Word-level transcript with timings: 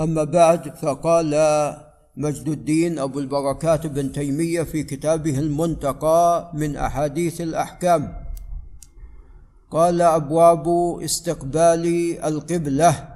أما 0.00 0.24
بعد 0.24 0.74
فقال 0.76 1.32
مجد 2.16 2.48
الدين 2.48 2.98
أبو 2.98 3.18
البركات 3.18 3.86
بن 3.86 4.12
تيمية 4.12 4.62
في 4.62 4.82
كتابه 4.82 5.38
المنتقى 5.38 6.50
من 6.54 6.76
أحاديث 6.76 7.40
الأحكام. 7.40 8.16
قال 9.70 10.02
أبواب 10.02 10.68
استقبال 11.04 11.84
القبلة. 12.24 13.08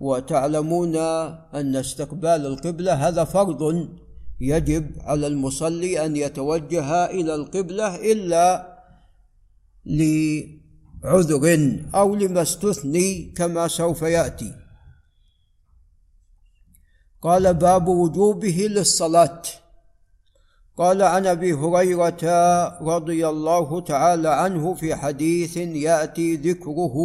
وتعلمون 0.00 0.96
أن 1.54 1.76
استقبال 1.76 2.46
القبلة 2.46 3.08
هذا 3.08 3.24
فرض 3.24 3.88
يجب 4.40 4.90
على 5.00 5.26
المصلي 5.26 6.06
أن 6.06 6.16
يتوجه 6.16 7.04
إلى 7.04 7.34
القبلة 7.34 8.12
إلا 8.12 8.76
لعذر 9.86 11.78
أو 11.94 12.14
لما 12.14 12.42
استثني 12.42 13.32
كما 13.36 13.68
سوف 13.68 14.02
يأتي. 14.02 14.69
قال 17.22 17.54
باب 17.54 17.88
وجوبه 17.88 18.68
للصلاة. 18.70 19.42
قال 20.76 21.02
عن 21.02 21.26
أبي 21.26 21.52
هريرة 21.52 22.24
رضي 22.82 23.28
الله 23.28 23.80
تعالى 23.80 24.28
عنه 24.28 24.74
في 24.74 24.94
حديث 24.94 25.56
يأتي 25.56 26.36
ذكره. 26.36 26.96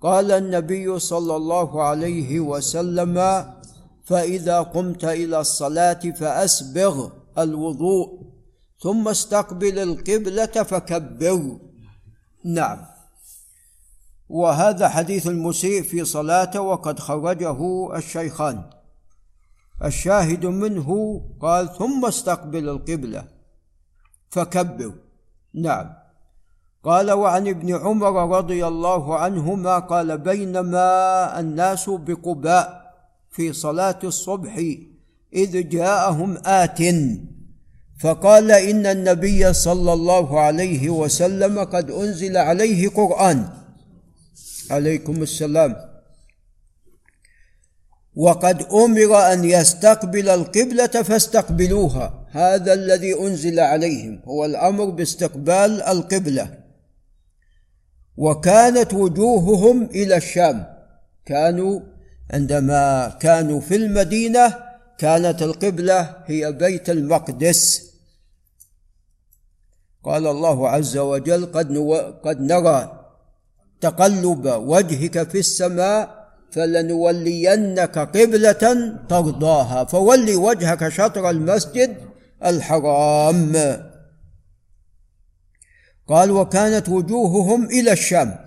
قال 0.00 0.32
النبي 0.32 0.98
صلى 0.98 1.36
الله 1.36 1.82
عليه 1.82 2.40
وسلم 2.40 3.44
فإذا 4.04 4.60
قمت 4.60 5.04
إلى 5.04 5.40
الصلاة 5.40 6.00
فأسبغ 6.20 7.08
الوضوء 7.38 8.22
ثم 8.80 9.08
استقبل 9.08 9.78
القبلة 9.78 10.46
فكبر. 10.46 11.58
نعم. 12.44 12.78
وهذا 14.28 14.88
حديث 14.88 15.26
المسيء 15.26 15.82
في 15.82 16.04
صلاته 16.04 16.60
وقد 16.60 16.98
خرجه 16.98 17.96
الشيخان. 17.96 18.81
الشاهد 19.84 20.46
منه 20.46 21.20
قال 21.40 21.78
ثم 21.78 22.04
استقبل 22.04 22.68
القبلة. 22.68 23.24
فكبر. 24.30 24.92
نعم. 25.54 25.86
قال 26.84 27.12
وعن 27.12 27.48
ابن 27.48 27.74
عمر 27.74 28.36
رضي 28.38 28.66
الله 28.66 29.18
عنهما 29.18 29.78
قال 29.78 30.18
بينما 30.18 31.40
الناس 31.40 31.90
بقباء 31.90 32.94
في 33.30 33.52
صلاة 33.52 33.98
الصبح 34.04 34.64
إذ 35.34 35.68
جاءهم 35.68 36.38
آت. 36.46 36.82
فقال 38.00 38.52
إن 38.52 38.86
النبي 38.86 39.52
صلى 39.52 39.92
الله 39.92 40.40
عليه 40.40 40.90
وسلم 40.90 41.58
قد 41.58 41.90
أنزل 41.90 42.36
عليه 42.36 42.88
قرآن. 42.88 43.48
عليكم 44.70 45.22
السلام. 45.22 45.91
وقد 48.16 48.62
أمر 48.62 49.32
أن 49.32 49.44
يستقبل 49.44 50.28
القبلة 50.28 50.86
فاستقبلوها. 50.86 52.26
هذا 52.30 52.72
الذي 52.72 53.20
أنزل 53.20 53.60
عليهم 53.60 54.20
هو 54.24 54.44
الأمر 54.44 54.84
باستقبال 54.84 55.82
القبلة. 55.82 56.58
وكانت 58.16 58.94
وجوههم 58.94 59.84
إلى 59.84 60.16
الشام. 60.16 60.66
كانوا 61.26 61.80
عندما 62.30 63.08
كانوا 63.20 63.60
في 63.60 63.76
المدينة 63.76 64.54
كانت 64.98 65.42
القبلة 65.42 66.16
هي 66.26 66.52
بيت 66.52 66.90
المقدس. 66.90 67.92
قال 70.04 70.26
الله 70.26 70.68
عز 70.68 70.96
وجل 70.96 71.46
قد, 71.46 71.76
قد 72.24 72.40
نرى 72.40 73.08
تقلب 73.80 74.46
وجهك 74.46 75.28
في 75.28 75.38
السماء 75.38 76.21
فلنولينك 76.52 77.98
قبلة 77.98 78.94
ترضاها. 79.08 79.84
فول 79.84 80.34
وجهك 80.36 80.88
شطر 80.88 81.30
المسجد 81.30 81.96
الحرام. 82.44 83.52
قال 86.08 86.30
وكانت 86.30 86.88
وجوههم 86.88 87.64
إلى 87.64 87.92
الشام 87.92 88.38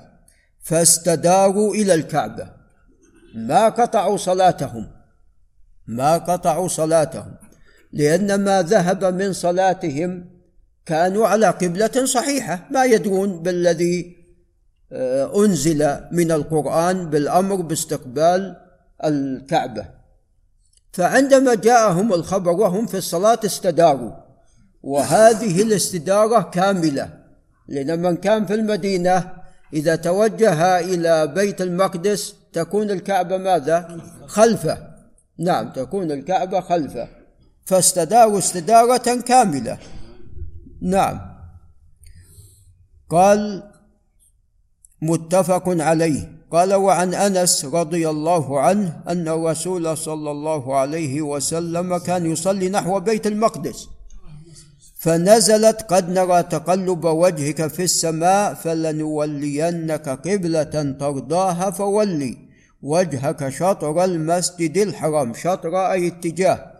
فاستداروا 0.61 1.75
إلى 1.75 1.93
الكعبة. 1.93 2.49
ما 3.35 3.69
قطعوا 3.69 4.17
صلاتهم 4.17 4.87
ما 5.87 6.17
قطعوا 6.17 6.67
صلاتهم 6.67 7.35
لأن 7.93 8.43
ما 8.43 8.61
ذهب 8.61 9.05
من 9.05 9.33
صلاتهم 9.33 10.25
كانوا 10.85 11.27
على 11.27 11.47
قبلة 11.47 12.05
صحيحة. 12.05 12.67
ما 12.71 12.85
يدرون 12.85 13.43
بالذي 13.43 14.14
آه، 14.95 15.45
أنزل 15.45 15.97
من 16.11 16.31
القرآن 16.31 17.09
بالأمر 17.09 17.55
باستقبال 17.55 18.55
الكعبة. 19.03 19.85
فعندما 20.93 21.55
جاءهم 21.55 22.13
الخبر 22.13 22.51
وهم 22.51 22.85
في 22.85 22.97
الصلاة 22.97 23.39
استداروا 23.45 24.11
وهذه 24.83 25.61
الاستدارة 25.61 26.41
كاملة 26.41 27.09
لأن 27.67 28.01
من 28.01 28.17
كان 28.17 28.45
في 28.45 28.53
المدينة 28.53 29.33
إذا 29.73 29.95
توجه 29.95 30.79
إلى 30.79 31.27
بيت 31.27 31.61
المقدس 31.61 32.35
تكون 32.53 32.91
الكعبة 32.91 33.37
ماذا؟ 33.37 33.99
خلفه. 34.25 34.77
نعم 35.39 35.73
تكون 35.73 36.11
الكعبة 36.11 36.59
خلفه. 36.59 37.07
فاستداروا 37.65 38.37
استدارة 38.37 39.21
كاملة. 39.21 39.77
نعم. 40.81 41.21
قال 43.09 43.63
متفق 45.01 45.63
عليه. 45.67 46.35
قال 46.51 46.73
وعن 46.73 47.13
أنس 47.13 47.65
رضي 47.65 48.09
الله 48.09 48.59
عنه 48.59 49.01
أن 49.07 49.27
الرسول 49.27 49.97
صلى 49.97 50.31
الله 50.31 50.75
عليه 50.75 51.21
وسلم 51.21 51.97
كان 51.97 52.31
يصلي 52.31 52.69
نحو 52.69 52.99
بيت 52.99 53.27
المقدس. 53.27 53.87
فنزلت 54.99 55.81
قد 55.81 56.09
نرى 56.09 56.43
تقلب 56.43 57.05
وجهك 57.05 57.67
في 57.67 57.83
السماء 57.83 58.53
فلنولينك 58.53 60.09
قبلة 60.09 60.95
ترضاها 60.99 61.71
فولي. 61.71 62.37
وجهك 62.81 63.49
شطر 63.49 64.03
المسجد 64.03 64.77
الحرام. 64.77 65.33
شطر 65.33 65.91
أي 65.91 66.07
اتجاه. 66.07 66.71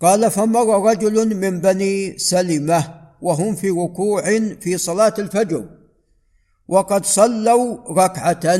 قال 0.00 0.30
فمر 0.30 0.90
رجل 0.90 1.36
من 1.36 1.60
بني 1.60 2.18
سلمة 2.18 2.94
وهم 3.22 3.54
في 3.54 3.70
ركوع 3.70 4.22
في 4.60 4.78
صلاة 4.78 5.14
الفجر. 5.18 5.64
وقد 6.68 7.04
صلوا 7.04 7.78
ركعة. 7.90 8.58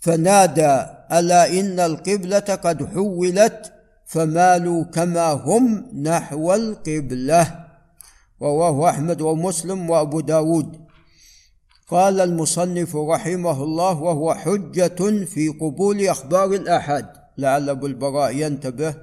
فنادى 0.00 0.86
ألا 1.12 1.60
إن 1.60 1.80
القبلة 1.80 2.38
قد 2.38 2.86
حولت؟ 2.86 3.72
فمالوا 4.06 4.84
كما 4.84 5.32
هم 5.32 5.86
نحو 6.02 6.54
القبلة. 6.54 7.64
رواه 8.42 8.90
أحمد 8.90 9.20
ومسلم 9.20 9.90
وأبو 9.90 10.20
داود. 10.20 10.84
قال 11.88 12.20
المصنف 12.20 12.96
رحمه 12.96 13.64
الله 13.64 14.02
وهو 14.02 14.34
حجة 14.34 15.24
في 15.24 15.48
قبول 15.48 16.06
أخبار 16.06 16.44
الآحاد 16.44 17.06
لعل 17.38 17.68
أبو 17.70 17.86
البراء 17.86 18.36
ينتبه 18.36 18.94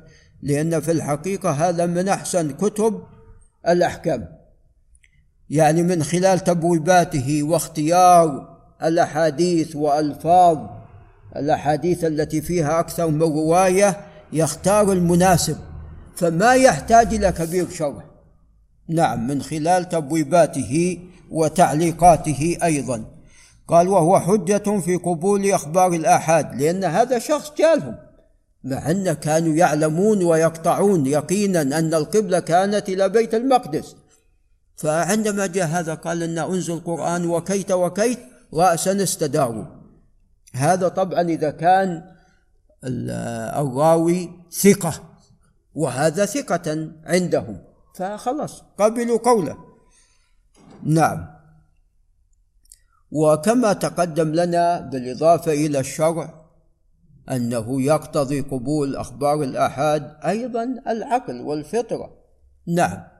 لأن 0.41 0.79
في 0.79 0.91
الحقيقة 0.91 1.51
هذا 1.51 1.85
من 1.85 2.07
أحسن 2.07 2.51
كتب 2.51 3.03
الأحكام. 3.67 4.40
يعني 5.51 5.83
من 5.83 6.03
خلال 6.03 6.39
تبويباته 6.39 7.43
واختيار 7.43 8.57
الأحاديث 8.83 9.75
وألفاظ 9.75 10.57
الأحاديث 11.35 12.03
التي 12.03 12.41
فيها 12.41 12.79
أكثر 12.79 13.07
من 13.07 13.21
رواية 13.21 13.97
يختار 14.33 14.91
المناسب. 14.91 15.57
فما 16.15 16.53
يحتاج 16.53 17.13
إلى 17.13 17.31
كبير 17.31 17.69
شرح. 17.69 18.03
نعم 18.89 19.27
من 19.27 19.41
خلال 19.41 19.89
تبويباته 19.89 20.99
وتعليقاته 21.31 22.57
أيضا. 22.63 23.05
قال 23.67 23.87
وهو 23.87 24.19
حجة 24.19 24.79
في 24.79 24.95
قبول 24.95 25.51
أخبار 25.51 25.93
الآحاد 25.93 26.61
لأن 26.61 26.83
هذا 26.83 27.19
شخص 27.19 27.51
جالهم. 27.57 27.95
مع 28.63 28.91
أن 28.91 29.13
كانوا 29.13 29.55
يعلمون 29.55 30.23
ويقطعون 30.23 31.05
يقينا 31.05 31.61
أن 31.61 31.93
القبلة 31.93 32.39
كانت 32.39 32.89
إلى 32.89 33.09
بيت 33.09 33.35
المقدس. 33.35 33.95
فعندما 34.81 35.47
جاء 35.47 35.67
هذا 35.67 35.93
قال 35.93 36.19
لنا 36.19 36.47
انزل 36.47 36.73
القرآن 36.73 37.25
وكيت 37.25 37.71
وكيت 37.71 38.19
رأسا 38.53 39.03
استداروا 39.03 39.65
هذا 40.53 40.87
طبعا 40.87 41.21
إذا 41.21 41.51
كان 41.51 42.11
الراوي 42.83 44.29
ثقة 44.51 44.93
وهذا 45.73 46.25
ثقة 46.25 46.91
عندهم. 47.05 47.63
فخلص 47.95 48.63
قبلوا 48.77 49.19
قوله. 49.19 49.57
نعم. 50.83 51.27
وكما 53.11 53.73
تقدم 53.73 54.31
لنا 54.31 54.79
بالإضافة 54.79 55.51
إلى 55.51 55.79
الشرع 55.79 56.41
أنه 57.31 57.81
يقتضي 57.81 58.41
قبول 58.41 58.95
أخبار 58.95 59.43
الآحاد 59.43 60.17
أيضا 60.25 60.63
العقل 60.87 61.41
والفطرة. 61.41 62.17
نعم. 62.67 63.10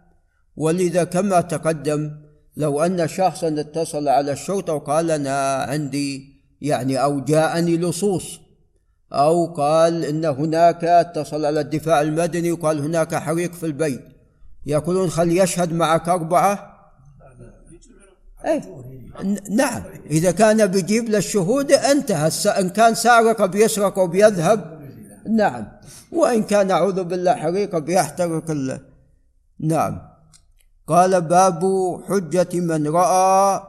ولذا 0.61 1.03
كما 1.03 1.41
تقدم 1.41 2.11
لو 2.57 2.81
أن 2.81 3.07
شخصا 3.07 3.47
اتصل 3.47 4.07
على 4.07 4.31
الشرطة 4.31 4.73
وقال 4.73 5.11
أنا 5.11 5.53
عندي 5.53 6.35
يعني 6.61 7.03
أو 7.03 7.19
جاءني 7.19 7.77
لصوص 7.77 8.39
أو 9.13 9.45
قال 9.45 10.05
إن 10.05 10.25
هناك 10.25 10.83
اتصل 10.83 11.45
على 11.45 11.59
الدفاع 11.59 12.01
المدني 12.01 12.51
وقال 12.51 12.79
هناك 12.79 13.15
حريق 13.15 13.53
في 13.53 13.65
البيت. 13.65 14.01
يقولون 14.65 15.09
خل 15.09 15.37
يشهد 15.37 15.73
معك 15.73 16.09
أربعة؟ 16.09 16.71
أي 18.45 18.61
نعم. 19.49 19.83
إذا 20.11 20.31
كان 20.31 20.65
بيجيب 20.65 21.09
للشهود 21.09 21.71
انتهى 21.71 22.31
إن 22.59 22.69
كان 22.69 22.95
سارق 22.95 23.45
بيسرق 23.45 23.99
وبيذهب 23.99 24.81
نعم. 25.29 25.67
وإن 26.11 26.43
كان 26.43 26.71
أعوذ 26.71 27.03
بالله 27.03 27.35
حريق 27.35 27.77
بيحترق 27.77 28.51
نعم. 29.59 30.10
قال 30.91 31.21
باب 31.21 31.63
حجة 32.07 32.59
من 32.59 32.87
رأى 32.87 33.63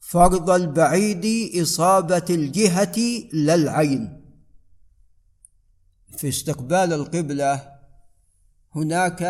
فرض 0.00 0.50
البعيد 0.50 1.56
إصابة 1.62 2.24
الجهة 2.30 2.98
للعين 3.32 4.22
في 6.18 6.28
استقبال 6.28 6.92
القبلة 6.92 7.72
هناك 8.74 9.22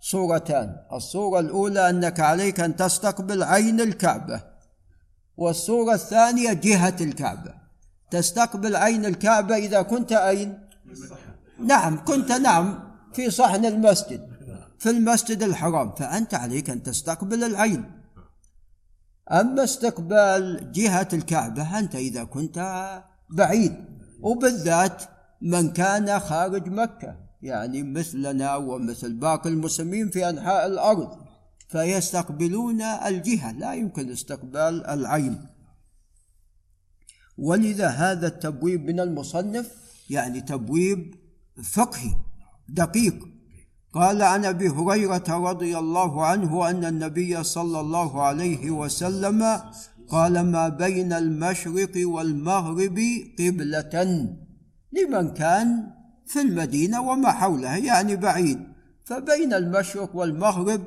صورتان. 0.00 0.76
الصورة 0.92 1.40
الأولى 1.40 1.90
أنك 1.90 2.20
عليك 2.20 2.60
أن 2.60 2.76
تستقبل 2.76 3.42
عين 3.42 3.80
الكعبة 3.80 4.42
والصورة 5.36 5.94
الثانية 5.94 6.52
جهة 6.52 6.96
الكعبة. 7.00 7.54
تستقبل 8.10 8.76
عين 8.76 9.04
الكعبة 9.04 9.56
إذا 9.56 9.82
كنت 9.82 10.12
أين؟ 10.12 10.68
نعم 11.60 12.04
كنت 12.04 12.32
نعم 12.32 12.96
في 13.12 13.30
صحن 13.30 13.64
المسجد. 13.64 14.33
في 14.78 14.90
المسجد 14.90 15.42
الحرام 15.42 15.94
فأنت 15.94 16.34
عليك 16.34 16.70
أن 16.70 16.82
تستقبل 16.82 17.44
العين. 17.44 18.00
أما 19.30 19.64
استقبال 19.64 20.72
جهة 20.72 21.08
الكعبة 21.12 21.78
أنت 21.78 21.94
إذا 21.94 22.24
كنت 22.24 22.58
بعيد. 23.30 23.74
وبالذات 24.20 25.02
من 25.40 25.72
كان 25.72 26.20
خارج 26.20 26.68
مكة 26.68 27.16
يعني 27.42 27.82
مثلنا 27.82 28.56
ومثل 28.56 29.12
باقي 29.12 29.50
المسلمين 29.50 30.10
في 30.10 30.28
أنحاء 30.28 30.66
الأرض 30.66 31.18
فيستقبلون 31.68 32.82
الجهة 32.82 33.52
لا 33.52 33.74
يمكن 33.74 34.10
استقبال 34.10 34.86
العين. 34.86 35.46
ولذا 37.38 37.88
هذا 37.88 38.26
التبويب 38.26 38.84
من 38.84 39.00
المصنف 39.00 39.70
يعني 40.10 40.40
تبويب 40.40 41.14
فقهي 41.62 42.14
دقيق. 42.68 43.33
قال 43.94 44.22
عن 44.22 44.44
أبي 44.44 44.68
هريرة 44.68 45.24
رضي 45.28 45.78
الله 45.78 46.26
عنه 46.26 46.70
أن 46.70 46.84
النبي 46.84 47.42
صلى 47.42 47.80
الله 47.80 48.22
عليه 48.22 48.70
وسلم 48.70 49.60
قال 50.08 50.40
ما 50.50 50.68
بين 50.68 51.12
المشرق 51.12 51.92
والمغرب 51.96 53.00
قبلة 53.38 54.28
لمن 54.92 55.34
كان 55.34 55.90
في 56.26 56.40
المدينة 56.40 57.00
وما 57.00 57.30
حولها 57.30 57.76
يعني 57.76 58.16
بعيد. 58.16 58.58
فبين 59.04 59.54
المشرق 59.54 60.16
والمغرب 60.16 60.80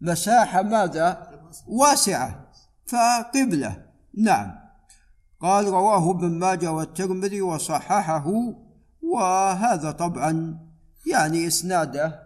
مساحة 0.00 0.62
ماذا؟ 0.62 1.28
واسعة. 1.66 2.50
فقبلة. 2.86 3.84
نعم. 4.18 4.52
قال 5.40 5.64
رواه 5.66 6.10
ابن 6.10 6.38
ماجه 6.38 6.72
والترمذي 6.72 7.42
وصححه 7.42 8.32
وهذا 9.02 9.90
طبعا 9.90 10.58
يعني 11.06 11.46
إسناده 11.46 12.23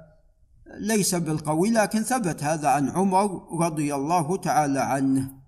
ليس 0.75 1.15
بالقوي 1.15 1.71
لكن 1.71 2.03
ثبت 2.03 2.45
هذا 2.45 2.69
عن 2.69 2.89
عمر 2.89 3.49
رضي 3.61 3.95
الله 3.95 4.37
تعالى 4.37 4.81
عنه. 4.81 5.39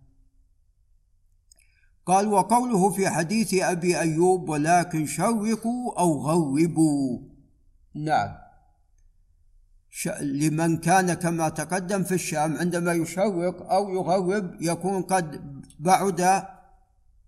قال 2.06 2.28
وقوله 2.28 2.90
في 2.90 3.08
حديث 3.08 3.54
أبي 3.54 4.00
أيوب 4.00 4.48
ولكن 4.48 5.06
شرقوا 5.06 5.98
أو 5.98 6.20
غربوا 6.22 7.18
نعم. 7.94 8.34
لمن 10.20 10.76
كان 10.76 11.14
كما 11.14 11.48
تقدم 11.48 12.02
في 12.02 12.14
الشام 12.14 12.56
عندما 12.56 12.92
يشرق 12.92 13.72
أو 13.72 13.90
يغرب 13.90 14.62
يكون 14.62 15.02
قد 15.02 15.40
بعد 15.78 16.20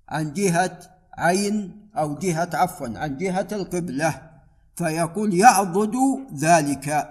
عن 0.09 0.33
جهة 0.33 0.79
عين 1.19 1.89
أو 1.97 2.19
جهة 2.19 2.51
عفوا 2.55 2.89
عن 2.99 3.17
جهة 3.17 3.49
القبلة 3.53 4.31
فيقول 4.77 5.35
يعضد 5.35 5.97
ذلك 6.35 7.09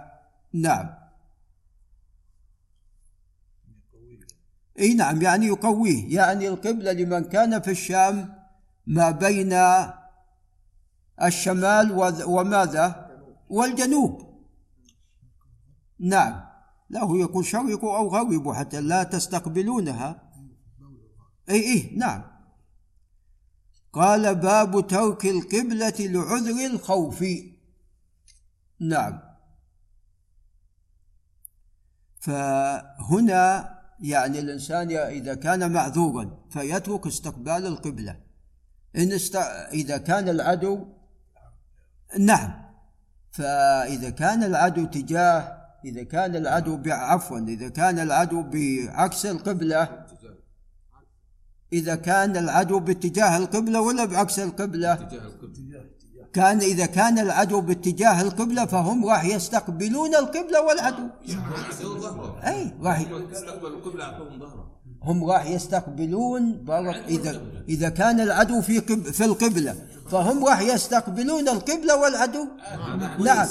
نعم. 0.54 0.90
إي 4.80 4.94
نعم 4.94 5.22
يعني 5.22 5.46
يقويه. 5.46 6.16
يعني 6.16 6.48
القبلة 6.48 6.92
لمن 6.92 7.24
كان 7.24 7.62
في 7.62 7.72
الشام 7.72 8.36
ما 8.88 9.12
بين 9.12 9.54
الشمال 11.24 11.92
وماذا؟ 12.26 13.12
والجنوب. 13.50 14.32
نعم. 16.00 16.52
له 16.90 17.20
يقول 17.20 17.46
شرقوا 17.46 17.98
أو 17.98 18.08
غربوا 18.08 18.54
حتى 18.54 18.82
لا 18.82 19.04
تستقبلونها. 19.04 20.32
أي 21.50 21.56
إيه 21.56 21.98
نعم. 21.98 22.24
قال 23.94 24.36
باب 24.36 24.88
ترك 24.88 25.26
القبلة 25.26 25.94
لعذر 26.00 26.66
الخوف. 26.66 27.26
نعم. 28.80 29.31
فهنا 32.22 33.70
يعني 34.00 34.40
الإنسان 34.40 34.92
إذا 34.92 35.34
كان 35.34 35.72
معذورا 35.72 36.38
فيترك 36.50 37.08
استقبال 37.08 37.66
القبلة. 37.66 38.16
إن 38.96 39.14
است... 39.14 39.36
إذا 39.74 39.98
كان 39.98 40.30
العدو 40.30 40.86
نعم. 42.20 42.52
فإذا 43.32 44.10
كان 44.10 44.44
العدو 44.44 44.86
تجاه 44.86 45.62
إذا 45.86 46.04
كان 46.04 46.36
العدو 46.36 46.82
عفوا 46.88 47.40
إذا 47.40 47.70
كان 47.70 48.00
العدو 48.00 48.44
بعكس 48.44 49.26
القبلة 49.26 50.06
إذا 51.74 51.96
كان 51.96 52.38
العدو 52.38 52.80
باتجاه 52.80 53.38
القبلة 53.38 53.82
ولا 53.82 54.06
بعكس 54.06 54.40
القبلة؟ 54.40 55.10
كان 56.34 56.58
إذا 56.58 56.86
كان 56.86 57.20
العدو 57.20 57.62
باتجاه 57.62 58.22
القبلة 58.22 58.66
فهم 58.66 59.06
راح 59.06 59.26
يستقبلون 59.26 60.16
القبلة 60.16 60.62
والعدو. 60.62 61.08
أي 62.44 62.74
راح 62.82 63.00
القبلة 63.00 64.06
هم 65.04 65.24
راح 65.24 65.46
يستقبلون 65.46 66.66
إذا 67.08 67.42
إذا 67.70 67.90
كان 67.90 68.20
العدو 68.20 68.62
في 68.62 68.80
قب 68.80 69.04
في 69.04 69.26
القبلة 69.26 69.76
فهم 70.12 70.46
راح 70.46 70.62
يستقبلون 70.62 71.50
القبلة 71.50 71.96
والعدو. 72.02 72.48
نعم. 73.20 73.48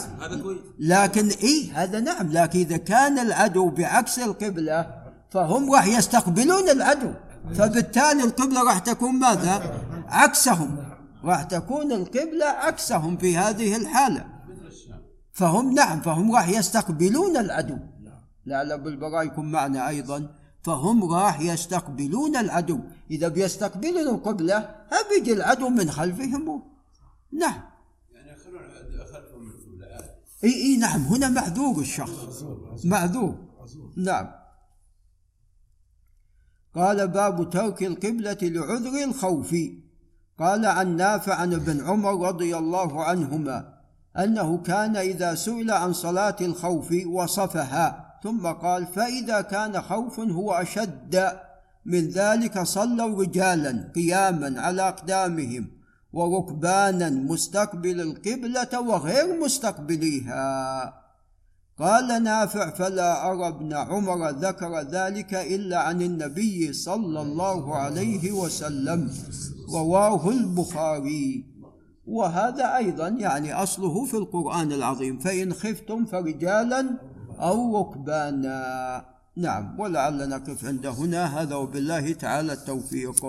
لكن 0.79 1.29
إي 1.43 1.71
هذا 1.75 2.01
نعم. 2.01 2.33
لكن 2.33 2.59
إذا 2.59 2.77
كان 2.77 3.19
العدو 3.19 3.71
بعكس 3.71 4.19
القبلة 4.19 4.87
فهم 5.31 5.73
راح 5.73 5.87
يستقبلون 5.87 6.69
العدو. 6.69 7.13
فبالتالي 7.55 8.25
القبلة 8.25 8.63
راح 8.63 8.79
تكون 8.79 9.15
ماذا؟ 9.15 9.63
عكسهم. 10.09 10.90
راح 11.25 11.43
تكون 11.43 11.93
القبلة 11.93 12.47
عكسهم 12.47 13.17
في 13.17 13.37
هذه 13.37 13.77
الحالة. 13.77 14.27
فهم 15.33 15.75
نعم 15.75 16.01
فهم 16.01 16.33
راح 16.33 16.49
يستقبلون 16.49 17.37
العدو. 17.37 17.79
لعل 18.47 18.73
ابو 18.73 18.89
البراء 18.89 19.27
يكون 19.27 19.51
معنا 19.51 19.89
أيضا. 19.89 20.35
فهم 20.63 21.05
راح 21.05 21.41
يستقبلون 21.41 22.37
العدو. 22.37 22.81
إذا 23.11 23.29
بيستقبلون 23.29 24.09
القبلة 24.09 24.75
بيجي 25.11 25.33
العدو 25.33 25.69
من 25.69 25.91
خلفهم. 25.91 26.63
نعم. 27.33 27.61
يعني 28.13 28.37
خلفهم 29.05 29.51
القبلة 29.51 30.11
إي 30.45 30.55
إي 30.55 30.77
نعم. 30.77 31.01
هنا 31.01 31.29
معذور 31.29 31.81
الشخص. 31.81 32.45
معذور. 32.85 33.35
نعم. 33.97 34.31
قال 36.75 37.09
باب 37.09 37.51
ترك 37.51 37.83
القبلة 37.83 38.39
لعذر 38.43 39.05
الخوف. 39.05 39.55
قال 40.41 40.67
عن 40.67 40.97
نافع 40.97 41.35
عن 41.35 41.55
ابن 41.55 41.87
عمر 41.87 42.29
رضي 42.29 42.57
الله 42.57 43.05
عنهما 43.05 43.75
أنه 44.19 44.59
كان 44.59 44.97
إذا 44.97 45.35
سئل 45.35 45.71
عن 45.71 45.93
صلاة 45.93 46.37
الخوف 46.41 46.95
وصفها 47.07 48.19
ثم 48.23 48.47
قال 48.47 48.87
فإذا 48.87 49.41
كان 49.41 49.81
خوف 49.83 50.21
هو 50.21 50.53
أشد. 50.53 51.33
من 51.85 52.09
ذلك 52.09 52.63
صلوا 52.63 53.23
رجالا 53.23 53.93
قياما 53.95 54.61
على 54.61 54.89
أقدامهم 54.89 55.67
وركبانا 56.13 57.11
مستقبل 57.11 58.01
القبلة 58.01 58.81
وغير 58.81 59.41
مستقبليها. 59.41 61.00
قال 61.81 62.23
نافع 62.23 62.71
فلا 62.71 63.31
ارى 63.31 63.49
ابن 63.49 63.73
عمر 63.73 64.31
ذكر 64.31 64.81
ذلك 64.81 65.35
إلا 65.35 65.79
عن 65.79 66.03
النبي 66.03 66.73
صلى 66.73 67.23
الله 67.23 67.77
عليه 67.77 68.33
وسلم 68.33 69.11
رواه 69.75 70.31
البخاري. 70.31 71.45
وهذا 72.07 72.77
أيضا 72.77 73.09
يعني 73.09 73.55
أصله 73.55 74.05
في 74.05 74.15
القرآن 74.15 74.73
العظيم 74.73 75.19
فإن 75.19 75.53
خفتم 75.53 76.05
فرجالا 76.05 76.99
أو 77.41 77.81
ركبانا. 77.81 79.05
نعم 79.37 79.81
ولعلنا 79.81 80.27
نقف 80.27 80.65
عند 80.65 80.87
هنا. 80.87 81.43
هذا 81.43 81.55
وبالله 81.55 82.13
تعالى 82.13 82.53
التوفيق. 82.53 83.27